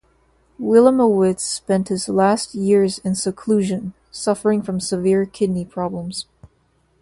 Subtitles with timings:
[0.59, 6.25] Wilamowitz spent his last years in seclusion, suffering from severe kidney problems.